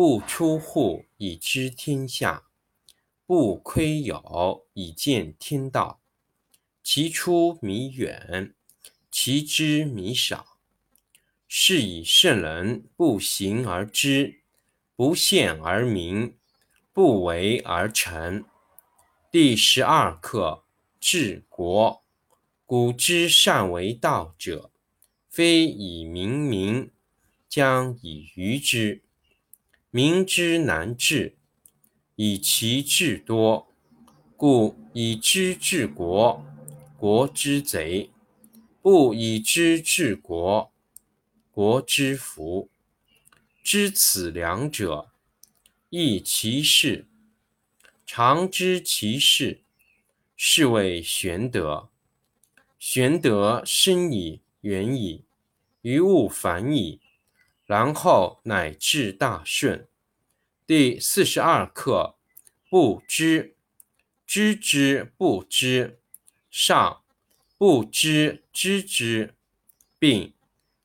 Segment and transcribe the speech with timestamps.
[0.00, 2.44] 不出户以知天下，
[3.26, 6.00] 不窥有以见天道。
[6.84, 8.54] 其出弥远，
[9.10, 10.56] 其知弥少。
[11.48, 14.42] 是以圣人不行而知，
[14.94, 16.36] 不见而明。
[16.92, 18.44] 不为而成。
[19.32, 20.62] 第十二课
[21.00, 22.04] 治国。
[22.64, 24.70] 古之善为道者，
[25.28, 26.88] 非以明民，
[27.48, 29.02] 将以愚之。
[29.90, 31.36] 民之难治，
[32.16, 33.66] 以其智多。
[34.36, 36.44] 故以知治国，
[36.96, 38.10] 国之贼；
[38.82, 40.70] 不以知治国，
[41.50, 42.68] 国之福。
[43.62, 45.10] 知此两者。
[45.90, 47.06] 亦其事，
[48.04, 49.62] 常知其事，
[50.36, 51.88] 是谓玄德。
[52.78, 55.24] 玄德深矣，远矣，
[55.80, 57.00] 于物反矣，
[57.68, 59.86] 然后乃至大顺。
[60.66, 62.16] 第四十二课：
[62.70, 63.56] 不知，
[64.26, 66.00] 知之不知，
[66.50, 67.02] 上；
[67.58, 69.34] 不知知之，
[69.98, 70.32] 病。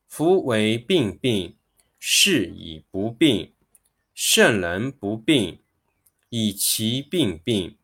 [0.10, 1.56] 夫为病病，
[1.98, 3.54] 是以不病。
[4.14, 5.62] 圣人不病，
[6.28, 7.78] 以其病病，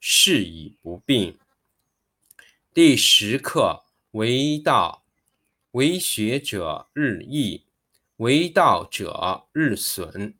[0.00, 1.38] 是以不病。
[2.72, 5.04] 第十课为道，
[5.72, 7.64] 为学者日益，
[8.18, 10.34] 为道者日损，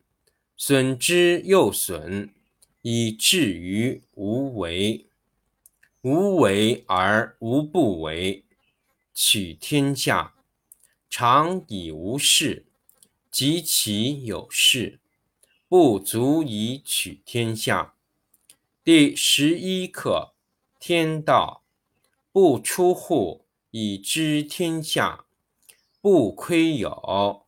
[0.57, 2.35] 损之又损，
[2.83, 5.07] 以至于无为。
[6.01, 8.45] 无为而无不为。
[9.15, 10.35] 取天下
[11.09, 12.67] 常以无事，
[13.31, 14.99] 及其有事。
[15.69, 17.95] 不足以取天下。
[18.83, 20.35] 第十一课：
[20.81, 21.63] 天道，
[22.33, 25.27] 不出户以知天下，
[26.01, 27.48] 不窥有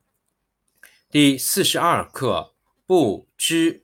[1.11, 2.53] 第四十二课：
[2.85, 3.83] 不知，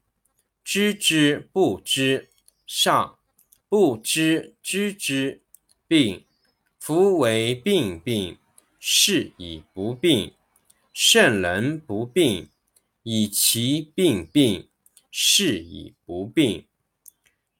[0.63, 2.29] 知之不知，
[2.65, 3.19] 上；
[3.67, 5.41] 不知知之，
[5.89, 6.23] 病。
[6.79, 8.38] 夫为病病，
[8.79, 10.35] 是以不病。
[10.93, 12.49] 圣人不病，
[13.03, 14.69] 以其病病。
[15.11, 16.65] 是以不病。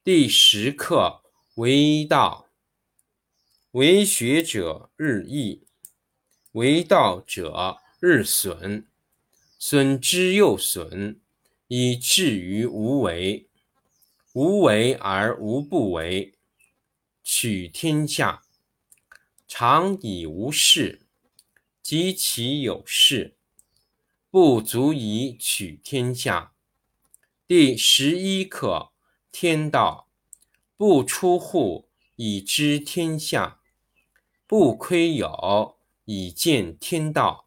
[0.02, 1.24] 第十课
[1.56, 2.48] 为道，
[3.72, 5.68] 为学者日益，
[6.54, 8.87] 为道者日损，
[9.60, 11.20] 损之又损，
[11.68, 13.50] 以至于无为。
[14.34, 16.36] 无为而无不为。
[17.24, 18.44] 取天下
[19.48, 21.02] 常以无事，
[21.82, 23.36] 及其有事，
[24.30, 26.54] 不足以取天下。
[27.48, 28.92] 第十一课：
[29.32, 30.08] 天道，
[30.78, 33.60] 不出户以知天下，
[34.46, 37.47] 不窥有以见天道。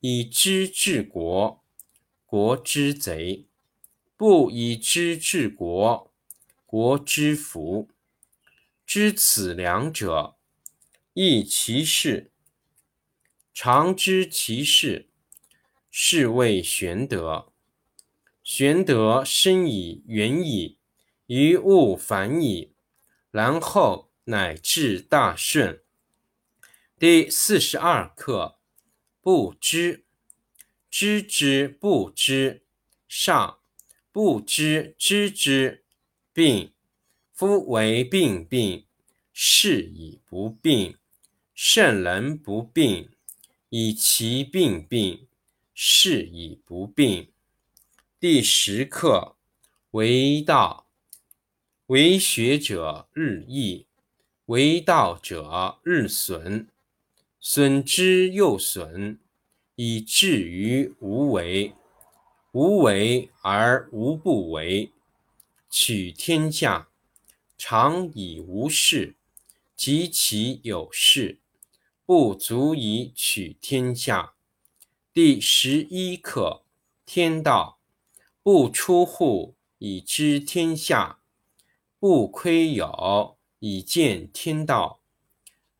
[0.00, 1.64] 以知治国，
[2.24, 3.46] 国之贼；
[4.16, 6.12] 不以知治国，
[6.64, 7.88] 国之福。
[8.86, 10.36] 知此两者，
[11.14, 12.30] 亦其事。
[13.52, 15.08] 常知其事，
[15.90, 17.52] 是谓玄德。
[18.44, 20.78] 玄德深以远矣，
[21.26, 22.72] 于物反矣，
[23.32, 25.82] 然后乃至大顺。
[26.98, 28.57] 第四十二课：
[29.30, 30.06] 不知，
[30.90, 32.62] 知之不知，
[33.06, 33.58] 上；
[34.10, 35.84] 不知知之，
[36.32, 36.72] 病。
[37.34, 38.86] 夫为病病，
[39.34, 40.96] 是以不病。
[41.54, 43.10] 圣人不病，
[43.68, 45.26] 以其病病，
[45.74, 47.30] 是以不病。
[48.18, 49.36] 第十课：
[49.90, 50.88] 为道，
[51.88, 53.84] 为学者日益，
[54.46, 56.70] 为道者日损，
[57.40, 59.18] 损之又损，
[59.76, 61.74] 以至于无为。
[62.52, 64.90] 无为而无不为。
[65.70, 66.88] 取天下
[67.58, 69.16] 常以无事，
[69.76, 71.38] 及其有事，
[72.06, 74.32] 不足以取天下。
[75.12, 76.62] 第十一课：
[77.04, 77.78] 天道
[78.42, 81.20] 不出户，以知天下；
[82.00, 85.00] 不窥牖，以见天道。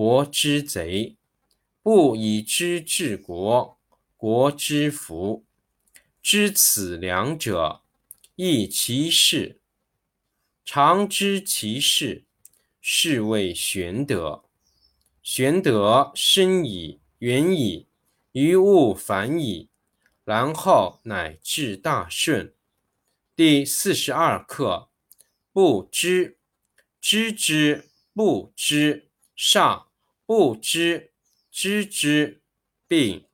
[0.00, 1.18] 国之贼；
[1.82, 3.78] 不以知治国，
[4.16, 5.44] 国之福。
[6.22, 7.82] 知此两者，
[8.34, 9.60] 亦其事。
[10.64, 12.24] 常知其事，
[12.80, 14.44] 是谓玄德。
[15.22, 17.86] 玄德深矣，远矣，
[18.32, 19.68] 于物反矣，
[20.24, 22.54] 然后乃至大顺。
[23.36, 24.88] 第四十二课：
[25.52, 26.38] 不知，
[27.02, 29.89] 知之不知，上；
[30.30, 31.10] 不知
[31.50, 32.40] 知之，
[32.86, 33.24] 病。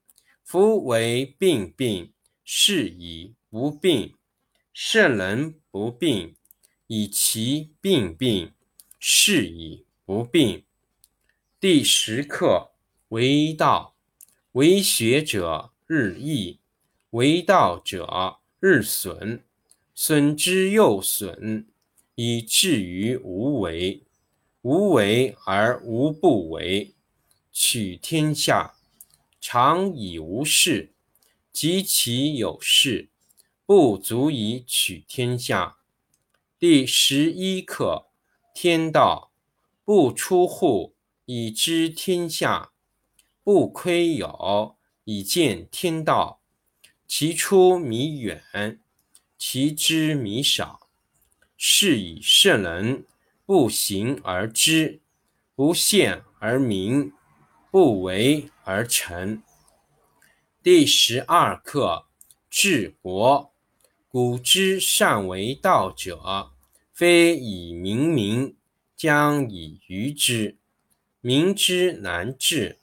[0.43, 4.14] 夫为病病，是以不病。
[4.72, 6.37] 圣人不病。
[6.87, 8.54] 以其病病，
[8.98, 10.64] 是以不病。
[11.60, 12.70] 第十课：
[13.08, 13.94] 为道，
[14.52, 16.60] 为学者日益，
[17.10, 19.44] 为道者日损，
[19.94, 21.66] 损之又损，
[22.14, 24.06] 以至于无为。
[24.67, 26.93] 无为而无不为。
[27.53, 28.75] 取天下
[29.41, 30.93] 常以无事，
[31.53, 33.09] 及其有事，
[33.65, 35.77] 不足以取天下。
[36.59, 38.07] 第十一课：
[38.53, 39.31] 天道
[39.85, 40.97] 不出户，
[41.27, 42.73] 以知天下；
[43.45, 44.75] 不窥牖，
[45.05, 46.41] 以见天道。
[47.07, 48.81] 其出弥远，
[49.39, 50.89] 其知弥少。
[51.57, 53.07] 是以圣人
[53.46, 54.98] 不行而知，
[55.54, 57.12] 不见而明，
[57.70, 59.40] 不为而成。
[60.64, 62.06] 第十二课：
[62.50, 63.52] 治国。
[64.08, 66.50] 古之善为道者，
[66.93, 68.56] 非以明民，
[68.96, 70.56] 将以愚之。
[71.20, 72.81] 民之难治，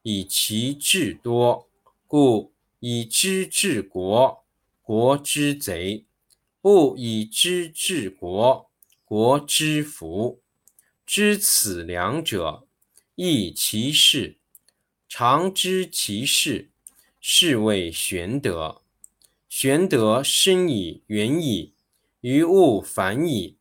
[0.00, 1.68] 以其智多。
[2.06, 4.42] 故以知治国，
[4.80, 6.06] 国之贼；
[6.62, 8.65] 不以知治国，
[9.06, 10.42] 国之福。
[11.06, 12.66] 知此两者，
[13.14, 14.38] 亦其事。
[15.08, 16.70] 常知其事，
[17.20, 18.82] 是谓玄德。
[19.48, 21.72] 玄德深以，远矣，
[22.20, 23.56] 于物反矣，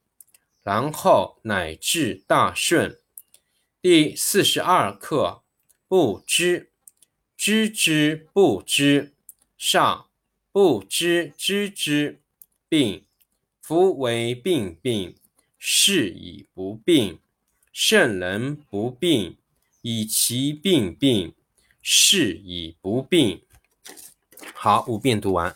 [0.63, 2.99] 然后乃至大顺。
[3.83, 5.43] 第四十二课：
[5.87, 6.71] 不知，
[7.37, 9.13] 知之不知，
[9.59, 10.09] 上；
[10.51, 12.19] 不知知之，
[12.67, 13.05] 病。
[13.61, 15.15] 夫为病病，
[15.57, 17.19] 是以不病。
[17.71, 19.37] 圣人不病，
[19.81, 21.33] 以其病病，
[21.81, 23.41] 是以不病。
[24.53, 25.53] 好，五遍读完。